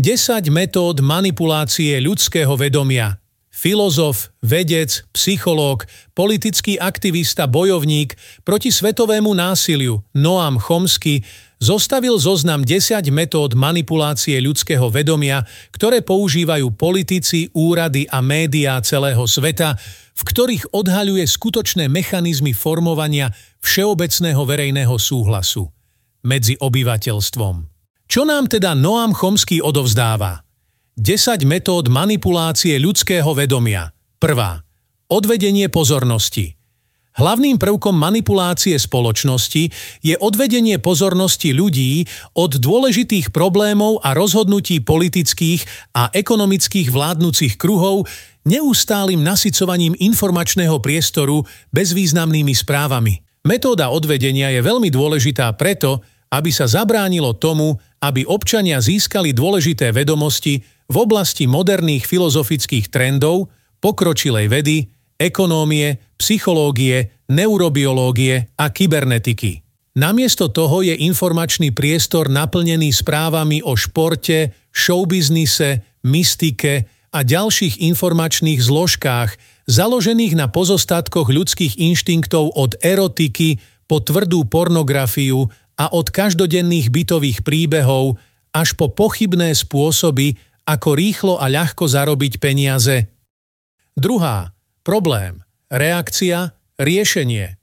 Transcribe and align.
10 0.00 0.48
metód 0.48 1.04
manipulácie 1.04 2.00
ľudského 2.00 2.56
vedomia. 2.56 3.20
Filozof, 3.52 4.32
vedec, 4.40 5.04
psychológ, 5.12 5.84
politický 6.16 6.80
aktivista, 6.80 7.44
bojovník 7.44 8.16
proti 8.40 8.72
svetovému 8.72 9.28
násiliu 9.36 10.00
Noam 10.16 10.56
Chomsky 10.56 11.20
zostavil 11.60 12.16
zoznam 12.16 12.64
10 12.64 13.12
metód 13.12 13.52
manipulácie 13.52 14.40
ľudského 14.40 14.88
vedomia, 14.88 15.44
ktoré 15.68 16.00
používajú 16.00 16.72
politici, 16.72 17.52
úrady 17.52 18.08
a 18.08 18.24
médiá 18.24 18.80
celého 18.80 19.28
sveta, 19.28 19.76
v 20.16 20.22
ktorých 20.24 20.72
odhaľuje 20.72 21.28
skutočné 21.28 21.92
mechanizmy 21.92 22.56
formovania 22.56 23.36
všeobecného 23.60 24.48
verejného 24.48 24.96
súhlasu 24.96 25.68
medzi 26.24 26.56
obyvateľstvom. 26.56 27.69
Čo 28.10 28.26
nám 28.26 28.50
teda 28.50 28.74
Noam 28.74 29.14
Chomsky 29.14 29.62
odovzdáva? 29.62 30.42
10 30.98 31.46
metód 31.46 31.86
manipulácie 31.94 32.74
ľudského 32.82 33.30
vedomia. 33.38 33.94
Prvá. 34.18 34.66
Odvedenie 35.06 35.70
pozornosti. 35.70 36.58
Hlavným 37.14 37.62
prvkom 37.62 37.94
manipulácie 37.94 38.74
spoločnosti 38.82 39.70
je 40.02 40.18
odvedenie 40.18 40.82
pozornosti 40.82 41.54
ľudí 41.54 42.02
od 42.34 42.58
dôležitých 42.58 43.30
problémov 43.30 44.02
a 44.02 44.10
rozhodnutí 44.10 44.82
politických 44.82 45.94
a 45.94 46.10
ekonomických 46.10 46.90
vládnúcich 46.90 47.54
kruhov 47.62 48.10
neustálým 48.42 49.22
nasycovaním 49.22 49.94
informačného 49.94 50.82
priestoru 50.82 51.46
bezvýznamnými 51.70 52.58
správami. 52.58 53.22
Metóda 53.46 53.94
odvedenia 53.94 54.50
je 54.50 54.66
veľmi 54.66 54.90
dôležitá 54.90 55.54
preto, 55.54 56.02
aby 56.30 56.50
sa 56.54 56.70
zabránilo 56.70 57.34
tomu, 57.34 57.76
aby 57.98 58.22
občania 58.24 58.78
získali 58.78 59.34
dôležité 59.34 59.90
vedomosti 59.90 60.62
v 60.90 60.96
oblasti 60.96 61.50
moderných 61.50 62.06
filozofických 62.06 62.88
trendov, 62.90 63.50
pokročilej 63.82 64.46
vedy, 64.46 64.86
ekonómie, 65.20 66.00
psychológie, 66.16 67.12
neurobiológie 67.28 68.56
a 68.56 68.66
kybernetiky. 68.72 69.60
Namiesto 69.98 70.48
toho 70.48 70.86
je 70.86 70.94
informačný 70.94 71.74
priestor 71.74 72.30
naplnený 72.30 72.94
správami 72.94 73.60
o 73.66 73.74
športe, 73.74 74.54
showbiznise, 74.70 75.82
mystike 76.06 76.86
a 77.10 77.26
ďalších 77.26 77.82
informačných 77.90 78.62
zložkách, 78.62 79.34
založených 79.66 80.38
na 80.38 80.46
pozostatkoch 80.46 81.26
ľudských 81.26 81.74
inštinktov 81.76 82.54
od 82.54 82.78
erotiky 82.78 83.58
po 83.90 83.98
tvrdú 83.98 84.46
pornografiu 84.46 85.50
a 85.80 85.88
od 85.96 86.12
každodenných 86.12 86.92
bytových 86.92 87.40
príbehov 87.40 88.20
až 88.52 88.76
po 88.76 88.92
pochybné 88.92 89.56
spôsoby, 89.56 90.36
ako 90.68 90.92
rýchlo 90.92 91.34
a 91.40 91.48
ľahko 91.48 91.88
zarobiť 91.88 92.36
peniaze. 92.36 93.08
Druhá. 93.96 94.52
Problém. 94.84 95.40
Reakcia. 95.72 96.52
Riešenie. 96.76 97.56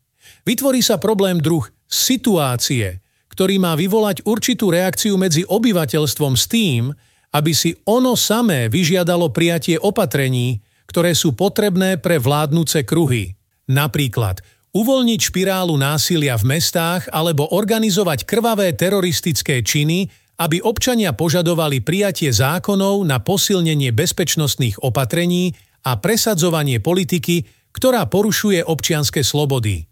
Vytvorí 0.49 0.81
sa 0.81 0.97
problém 0.97 1.37
druh 1.37 1.65
situácie, 1.85 3.01
ktorý 3.29 3.61
má 3.61 3.77
vyvolať 3.77 4.25
určitú 4.25 4.73
reakciu 4.73 5.13
medzi 5.17 5.45
obyvateľstvom 5.45 6.33
s 6.33 6.45
tým, 6.49 6.89
aby 7.37 7.51
si 7.53 7.77
ono 7.85 8.17
samé 8.17 8.65
vyžiadalo 8.71 9.29
prijatie 9.29 9.77
opatrení, 9.77 10.63
ktoré 10.89 11.13
sú 11.13 11.35
potrebné 11.37 12.01
pre 12.01 12.17
vládnuce 12.17 12.81
kruhy. 12.87 13.35
Napríklad 13.67 14.39
uvoľniť 14.77 15.19
špirálu 15.33 15.73
násilia 15.73 16.37
v 16.37 16.53
mestách 16.53 17.09
alebo 17.09 17.49
organizovať 17.49 18.29
krvavé 18.29 18.77
teroristické 18.77 19.65
činy, 19.65 20.05
aby 20.37 20.61
občania 20.61 21.17
požadovali 21.17 21.81
prijatie 21.81 22.29
zákonov 22.29 23.01
na 23.01 23.17
posilnenie 23.17 23.89
bezpečnostných 23.89 24.85
opatrení 24.85 25.57
a 25.81 25.97
presadzovanie 25.97 26.77
politiky, 26.77 27.49
ktorá 27.73 28.05
porušuje 28.05 28.61
občianske 28.61 29.25
slobody. 29.25 29.89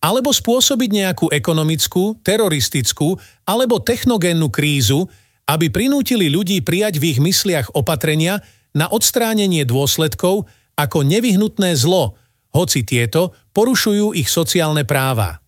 Alebo 0.00 0.32
spôsobiť 0.32 0.90
nejakú 0.90 1.28
ekonomickú, 1.28 2.24
teroristickú 2.24 3.20
alebo 3.44 3.84
technogénnu 3.84 4.48
krízu, 4.48 5.12
aby 5.44 5.68
prinútili 5.68 6.32
ľudí 6.32 6.64
prijať 6.64 6.96
v 6.96 7.14
ich 7.14 7.20
mysliach 7.20 7.76
opatrenia 7.76 8.40
na 8.72 8.88
odstránenie 8.88 9.68
dôsledkov 9.68 10.48
ako 10.72 10.98
nevyhnutné 11.04 11.76
zlo, 11.76 12.16
hoci 12.52 12.84
tieto 12.84 13.32
porušujú 13.56 14.16
ich 14.16 14.28
sociálne 14.28 14.84
práva. 14.84 15.40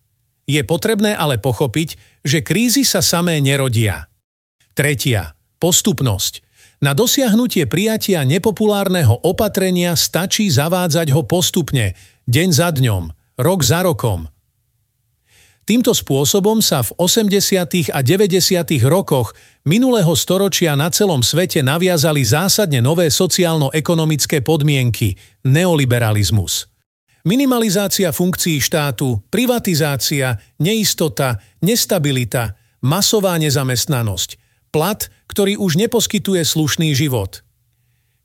Je 0.45 0.61
potrebné 0.61 1.17
ale 1.17 1.41
pochopiť, 1.41 2.21
že 2.21 2.45
krízy 2.45 2.85
sa 2.85 3.01
samé 3.01 3.41
nerodia. 3.41 4.09
Tretia. 4.77 5.33
Postupnosť. 5.57 6.45
Na 6.83 6.91
dosiahnutie 6.91 7.65
prijatia 7.65 8.21
nepopulárneho 8.27 9.23
opatrenia 9.23 9.95
stačí 9.95 10.51
zavádzať 10.51 11.15
ho 11.15 11.23
postupne, 11.23 11.95
deň 12.27 12.49
za 12.51 12.69
dňom, 12.75 13.03
rok 13.39 13.59
za 13.63 13.81
rokom. 13.81 14.27
Týmto 15.65 15.97
spôsobom 15.97 16.61
sa 16.61 16.85
v 16.85 16.93
80. 16.93 17.89
a 17.89 17.99
90. 18.05 18.37
rokoch 18.85 19.33
minulého 19.65 20.13
storočia 20.13 20.77
na 20.77 20.93
celom 20.93 21.25
svete 21.25 21.65
naviazali 21.65 22.21
zásadne 22.21 22.85
nové 22.85 23.09
sociálno-ekonomické 23.09 24.45
podmienky– 24.45 25.17
neoliberalizmus. 25.41 26.74
Minimalizácia 27.25 28.13
funkcií 28.13 28.61
štátu, 28.61 29.17
privatizácia, 29.33 30.37
neistota, 30.61 31.41
nestabilita, 31.57 32.53
masová 32.85 33.33
nezamestnanosť, 33.41 34.37
plat, 34.69 35.09
ktorý 35.25 35.57
už 35.57 35.81
neposkytuje 35.81 36.45
slušný 36.45 36.93
život. 36.93 37.41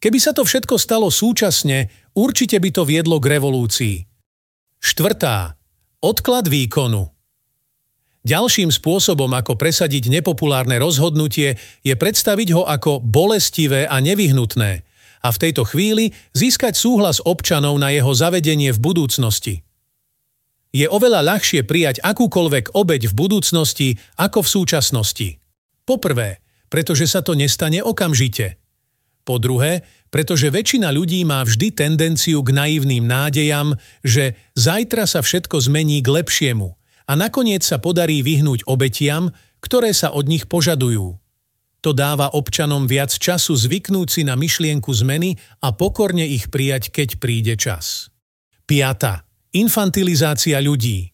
Keby 0.04 0.20
sa 0.20 0.36
to 0.36 0.44
všetko 0.44 0.76
stalo 0.76 1.08
súčasne, 1.08 1.88
určite 2.12 2.60
by 2.60 2.70
to 2.76 2.84
viedlo 2.84 3.16
k 3.24 3.40
revolúcii. 3.40 3.96
Štvrtá. 4.84 5.56
Odklad 6.04 6.52
výkonu. 6.52 7.08
Ďalším 8.20 8.68
spôsobom, 8.68 9.32
ako 9.32 9.56
presadiť 9.56 10.12
nepopulárne 10.12 10.76
rozhodnutie, 10.76 11.56
je 11.80 11.94
predstaviť 11.96 12.52
ho 12.52 12.68
ako 12.68 13.00
bolestivé 13.00 13.88
a 13.88 13.96
nevyhnutné– 13.96 14.84
a 15.20 15.28
v 15.28 15.40
tejto 15.40 15.68
chvíli 15.68 16.16
získať 16.32 16.76
súhlas 16.76 17.20
občanov 17.20 17.76
na 17.76 17.92
jeho 17.92 18.10
zavedenie 18.12 18.72
v 18.72 18.80
budúcnosti. 18.80 19.54
Je 20.70 20.86
oveľa 20.86 21.26
ľahšie 21.36 21.66
prijať 21.66 22.00
akúkoľvek 22.00 22.72
obeď 22.72 23.10
v 23.10 23.14
budúcnosti 23.14 23.88
ako 24.16 24.46
v 24.46 24.48
súčasnosti. 24.48 25.28
Poprvé, 25.82 26.40
pretože 26.70 27.10
sa 27.10 27.20
to 27.20 27.34
nestane 27.34 27.82
okamžite. 27.82 28.56
Po 29.26 29.36
druhé, 29.36 29.84
pretože 30.08 30.48
väčšina 30.48 30.90
ľudí 30.90 31.22
má 31.28 31.44
vždy 31.44 31.70
tendenciu 31.74 32.40
k 32.42 32.50
naivným 32.50 33.04
nádejam, 33.04 33.76
že 34.02 34.34
zajtra 34.56 35.04
sa 35.06 35.20
všetko 35.20 35.60
zmení 35.70 36.02
k 36.02 36.08
lepšiemu 36.08 36.74
a 37.10 37.12
nakoniec 37.18 37.62
sa 37.66 37.82
podarí 37.82 38.22
vyhnúť 38.24 38.64
obetiam, 38.70 39.34
ktoré 39.60 39.92
sa 39.92 40.14
od 40.14 40.26
nich 40.30 40.48
požadujú. 40.48 41.19
To 41.80 41.96
dáva 41.96 42.36
občanom 42.36 42.84
viac 42.84 43.08
času 43.08 43.56
zvyknúť 43.56 44.08
si 44.12 44.22
na 44.24 44.36
myšlienku 44.36 44.92
zmeny 44.92 45.40
a 45.64 45.72
pokorne 45.72 46.28
ich 46.28 46.52
prijať, 46.52 46.92
keď 46.92 47.08
príde 47.16 47.54
čas. 47.56 48.12
5. 48.68 49.56
Infantilizácia 49.56 50.60
ľudí. 50.60 51.10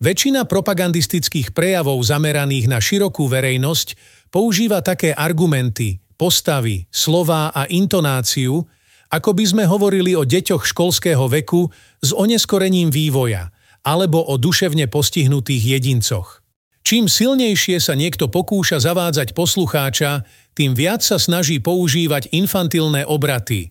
Väčšina 0.00 0.48
propagandistických 0.48 1.52
prejavov 1.52 2.00
zameraných 2.00 2.72
na 2.72 2.80
širokú 2.80 3.28
verejnosť 3.28 3.94
používa 4.32 4.80
také 4.80 5.12
argumenty, 5.12 6.00
postavy, 6.16 6.88
slová 6.88 7.52
a 7.52 7.68
intonáciu, 7.68 8.64
ako 9.12 9.30
by 9.36 9.44
sme 9.44 9.64
hovorili 9.68 10.16
o 10.16 10.24
deťoch 10.24 10.64
školského 10.64 11.28
veku 11.28 11.68
s 12.00 12.16
oneskorením 12.16 12.88
vývoja 12.88 13.52
alebo 13.84 14.24
o 14.24 14.40
duševne 14.40 14.88
postihnutých 14.88 15.76
jedincoch. 15.76 16.40
Čím 16.80 17.06
silnejšie 17.06 17.76
sa 17.78 17.92
niekto 17.92 18.32
pokúša 18.32 18.80
zavádzať 18.80 19.36
poslucháča, 19.36 20.24
tým 20.56 20.72
viac 20.72 21.04
sa 21.04 21.20
snaží 21.20 21.60
používať 21.60 22.32
infantilné 22.32 23.04
obraty. 23.04 23.70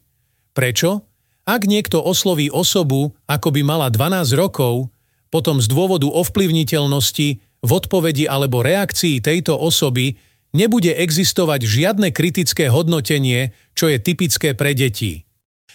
Prečo? 0.53 1.05
Ak 1.49 1.65
niekto 1.65 1.97
osloví 2.05 2.53
osobu, 2.53 3.17
ako 3.25 3.49
by 3.49 3.61
mala 3.65 3.87
12 3.89 4.37
rokov, 4.37 4.93
potom 5.33 5.57
z 5.57 5.65
dôvodu 5.65 6.05
ovplyvniteľnosti, 6.05 7.27
v 7.59 7.71
odpovedi 7.75 8.23
alebo 8.29 8.63
reakcii 8.63 9.19
tejto 9.19 9.57
osoby 9.57 10.15
nebude 10.55 10.93
existovať 10.95 11.65
žiadne 11.65 12.09
kritické 12.15 12.71
hodnotenie, 12.71 13.51
čo 13.75 13.91
je 13.91 13.99
typické 13.99 14.55
pre 14.55 14.73
deti. 14.73 15.27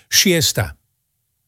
Šiesta. 0.08 0.78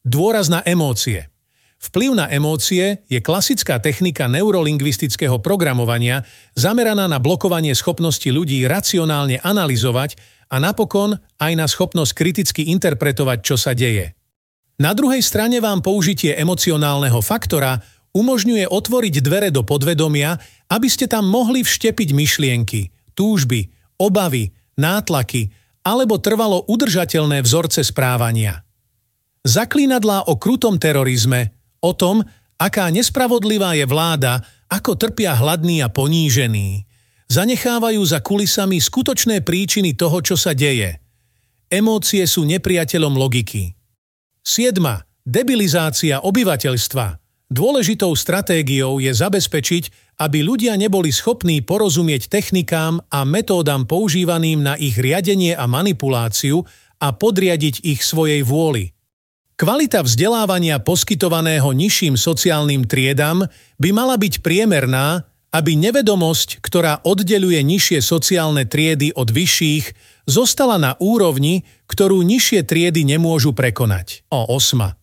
Dôraz 0.07 0.47
na 0.47 0.63
emócie. 0.63 1.27
Vplyv 1.77 2.17
na 2.17 2.25
emócie 2.33 3.05
je 3.05 3.19
klasická 3.21 3.77
technika 3.77 4.25
neurolingvistického 4.25 5.37
programovania 5.37 6.25
zameraná 6.57 7.05
na 7.05 7.21
blokovanie 7.21 7.77
schopnosti 7.77 8.25
ľudí 8.25 8.65
racionálne 8.65 9.37
analyzovať 9.45 10.17
a 10.49 10.57
napokon 10.57 11.21
aj 11.37 11.53
na 11.53 11.69
schopnosť 11.69 12.11
kriticky 12.17 12.73
interpretovať, 12.73 13.37
čo 13.45 13.55
sa 13.61 13.77
deje. 13.77 14.17
Na 14.81 14.93
druhej 14.97 15.21
strane 15.21 15.61
vám 15.61 15.85
použitie 15.85 16.33
emocionálneho 16.37 17.21
faktora 17.21 17.81
umožňuje 18.13 18.69
otvoriť 18.69 19.15
dvere 19.21 19.49
do 19.53 19.61
podvedomia, 19.61 20.37
aby 20.69 20.89
ste 20.89 21.05
tam 21.05 21.29
mohli 21.29 21.61
vštepiť 21.61 22.09
myšlienky, 22.13 22.89
túžby, 23.13 23.69
obavy, 24.01 24.53
nátlaky 24.77 25.49
alebo 25.85 26.17
trvalo 26.17 26.65
udržateľné 26.65 27.41
vzorce 27.41 27.85
správania. 27.85 28.65
Zaklínadlá 29.45 30.27
o 30.27 30.35
krutom 30.35 30.75
terorizme, 30.77 31.56
o 31.81 31.91
tom, 31.93 32.25
aká 32.57 32.89
nespravodlivá 32.89 33.77
je 33.77 33.85
vláda, 33.85 34.41
ako 34.67 34.97
trpia 34.99 35.37
hladní 35.37 35.79
a 35.85 35.87
ponížení. 35.87 36.83
Zanechávajú 37.27 38.01
za 38.07 38.23
kulisami 38.23 38.79
skutočné 38.79 39.43
príčiny 39.43 39.95
toho, 39.95 40.19
čo 40.23 40.35
sa 40.39 40.55
deje. 40.55 40.99
Emócie 41.67 42.23
sú 42.23 42.47
nepriateľom 42.47 43.13
logiky. 43.19 43.75
7. 44.43 44.79
Debilizácia 45.27 46.23
obyvateľstva. 46.23 47.19
Dôležitou 47.47 48.11
stratégiou 48.15 48.99
je 48.99 49.11
zabezpečiť, 49.11 50.15
aby 50.23 50.43
ľudia 50.43 50.75
neboli 50.79 51.11
schopní 51.11 51.63
porozumieť 51.63 52.31
technikám 52.31 52.99
a 53.11 53.23
metódam 53.27 53.83
používaným 53.87 54.63
na 54.63 54.73
ich 54.79 54.95
riadenie 54.95 55.55
a 55.55 55.67
manipuláciu 55.67 56.63
a 56.97 57.11
podriadiť 57.11 57.83
ich 57.83 58.03
svojej 58.03 58.43
vôli. 58.43 58.96
Kvalita 59.57 60.05
vzdelávania 60.05 60.77
poskytovaného 60.77 61.73
nižším 61.73 62.13
sociálnym 62.13 62.85
triedam 62.85 63.41
by 63.81 63.89
mala 63.89 64.13
byť 64.13 64.45
priemerná, 64.45 65.25
aby 65.49 65.73
nevedomosť, 65.73 66.61
ktorá 66.61 67.01
oddeluje 67.01 67.57
nižšie 67.65 68.05
sociálne 68.05 68.69
triedy 68.69 69.17
od 69.17 69.33
vyšších, 69.33 69.97
zostala 70.29 70.77
na 70.77 70.93
úrovni, 71.01 71.65
ktorú 71.89 72.21
nižšie 72.21 72.69
triedy 72.69 73.01
nemôžu 73.01 73.57
prekonať. 73.57 74.29
O 74.29 74.45
osma. 74.45 74.93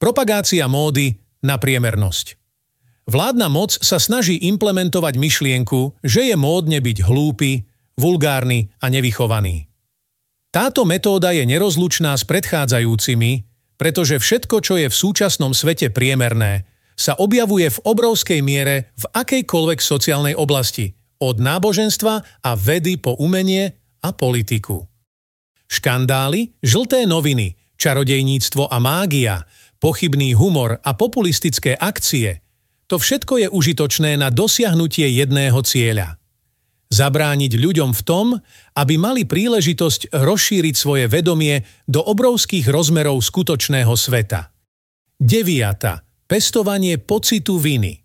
Propagácia 0.00 0.64
módy 0.64 1.20
na 1.44 1.60
priemernosť. 1.60 2.40
Vládna 3.04 3.52
moc 3.52 3.76
sa 3.84 4.00
snaží 4.00 4.40
implementovať 4.48 5.20
myšlienku, 5.20 6.00
že 6.00 6.32
je 6.32 6.36
módne 6.40 6.80
byť 6.80 7.04
hlúpy, 7.04 7.68
vulgárny 8.00 8.72
a 8.80 8.88
nevychovaný. 8.88 9.68
Táto 10.48 10.88
metóda 10.88 11.36
je 11.36 11.44
nerozlučná 11.44 12.16
s 12.16 12.24
predchádzajúcimi, 12.24 13.49
pretože 13.80 14.20
všetko, 14.20 14.60
čo 14.60 14.76
je 14.76 14.92
v 14.92 14.98
súčasnom 15.00 15.56
svete 15.56 15.88
priemerné, 15.88 16.68
sa 16.92 17.16
objavuje 17.16 17.72
v 17.72 17.82
obrovskej 17.88 18.44
miere 18.44 18.92
v 19.00 19.08
akejkoľvek 19.08 19.80
sociálnej 19.80 20.36
oblasti, 20.36 20.92
od 21.16 21.40
náboženstva 21.40 22.44
a 22.44 22.50
vedy 22.60 23.00
po 23.00 23.16
umenie 23.16 23.72
a 24.04 24.12
politiku. 24.12 24.84
Škandály, 25.64 26.60
žlté 26.60 27.08
noviny, 27.08 27.56
čarodejníctvo 27.80 28.68
a 28.68 28.76
mágia, 28.76 29.48
pochybný 29.80 30.36
humor 30.36 30.76
a 30.84 30.92
populistické 30.92 31.72
akcie– 31.72 32.36
to 32.90 32.98
všetko 32.98 33.38
je 33.38 33.46
užitočné 33.46 34.18
na 34.18 34.34
dosiahnutie 34.34 35.06
jedného 35.14 35.62
cieľa– 35.62 36.18
zabrániť 36.90 37.54
ľuďom 37.54 37.94
v 37.94 38.02
tom, 38.02 38.26
aby 38.74 38.98
mali 38.98 39.22
príležitosť 39.22 40.10
rozšíriť 40.10 40.74
svoje 40.74 41.06
vedomie 41.06 41.62
do 41.86 42.02
obrovských 42.02 42.66
rozmerov 42.66 43.22
skutočného 43.22 43.94
sveta. 43.94 44.50
9. 45.22 46.26
Pestovanie 46.26 46.98
pocitu 46.98 47.62
viny. 47.62 48.02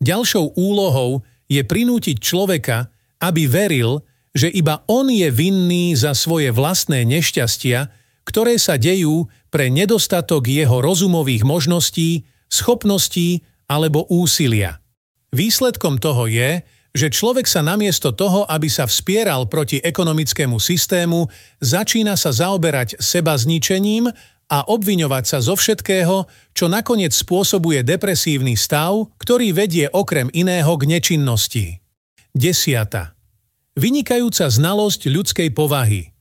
Ďalšou 0.00 0.56
úlohou 0.56 1.24
je 1.48 1.60
prinútiť 1.60 2.16
človeka, 2.18 2.88
aby 3.20 3.44
veril, 3.44 4.00
že 4.34 4.50
iba 4.50 4.82
on 4.90 5.12
je 5.12 5.28
vinný 5.30 5.94
za 5.94 6.16
svoje 6.16 6.50
vlastné 6.50 7.06
nešťastia, 7.06 7.92
ktoré 8.24 8.56
sa 8.56 8.80
dejú 8.80 9.28
pre 9.52 9.68
nedostatok 9.68 10.48
jeho 10.48 10.80
rozumových 10.80 11.44
možností, 11.46 12.26
schopností 12.48 13.44
alebo 13.68 14.08
úsilia. 14.10 14.80
Výsledkom 15.30 16.00
toho 16.00 16.26
je, 16.26 16.64
že 16.94 17.10
človek 17.10 17.50
sa 17.50 17.58
namiesto 17.60 18.14
toho, 18.14 18.46
aby 18.46 18.70
sa 18.70 18.86
vspieral 18.86 19.50
proti 19.50 19.82
ekonomickému 19.82 20.62
systému, 20.62 21.26
začína 21.58 22.14
sa 22.14 22.30
zaoberať 22.30 23.02
seba 23.02 23.34
zničením 23.34 24.06
a 24.46 24.58
obviňovať 24.70 25.24
sa 25.26 25.38
zo 25.42 25.58
všetkého, 25.58 26.30
čo 26.54 26.70
nakoniec 26.70 27.10
spôsobuje 27.10 27.82
depresívny 27.82 28.54
stav, 28.54 29.10
ktorý 29.18 29.50
vedie 29.50 29.90
okrem 29.90 30.30
iného 30.30 30.70
k 30.78 30.82
nečinnosti. 30.86 31.82
Desiata. 32.30 33.18
Vynikajúca 33.74 34.46
znalosť 34.46 35.10
ľudskej 35.10 35.50
povahy. 35.50 36.14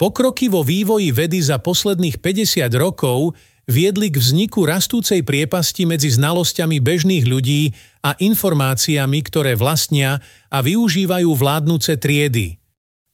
Pokroky 0.00 0.48
vo 0.48 0.64
vývoji 0.64 1.12
vedy 1.12 1.44
za 1.44 1.60
posledných 1.60 2.20
50 2.20 2.72
rokov 2.76 3.36
viedli 3.66 4.08
k 4.14 4.16
vzniku 4.22 4.62
rastúcej 4.64 5.26
priepasti 5.26 5.84
medzi 5.84 6.14
znalosťami 6.14 6.78
bežných 6.78 7.26
ľudí 7.26 7.74
a 8.06 8.14
informáciami, 8.14 9.18
ktoré 9.26 9.58
vlastnia 9.58 10.22
a 10.48 10.62
využívajú 10.62 11.30
vládnuce 11.34 11.98
triedy. 11.98 12.62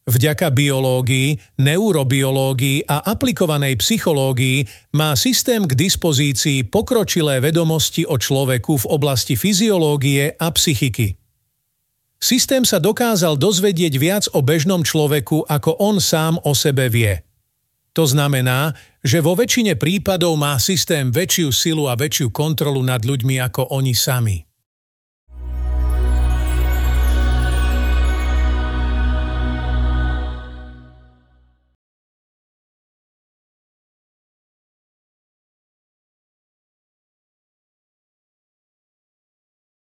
Vďaka 0.02 0.50
biológii, 0.50 1.38
neurobiológii 1.62 2.90
a 2.90 3.06
aplikovanej 3.06 3.78
psychológii 3.78 4.66
má 4.98 5.14
systém 5.14 5.62
k 5.62 5.78
dispozícii 5.78 6.66
pokročilé 6.66 7.38
vedomosti 7.38 8.02
o 8.02 8.18
človeku 8.18 8.82
v 8.82 8.86
oblasti 8.90 9.38
fyziológie 9.38 10.34
a 10.42 10.50
psychiky. 10.50 11.14
Systém 12.18 12.66
sa 12.66 12.82
dokázal 12.82 13.38
dozvedieť 13.38 13.94
viac 13.98 14.24
o 14.34 14.42
bežnom 14.42 14.82
človeku, 14.82 15.46
ako 15.46 15.78
on 15.78 16.02
sám 16.02 16.38
o 16.42 16.54
sebe 16.54 16.90
vie. 16.90 17.22
To 17.92 18.08
znamená, 18.08 18.72
že 19.04 19.20
vo 19.20 19.36
väčšine 19.36 19.76
prípadov 19.76 20.40
má 20.40 20.56
systém 20.56 21.12
väčšiu 21.12 21.52
silu 21.52 21.84
a 21.88 21.94
väčšiu 21.96 22.32
kontrolu 22.32 22.80
nad 22.80 23.04
ľuďmi 23.04 23.36
ako 23.52 23.68
oni 23.76 23.92
sami. 23.92 24.51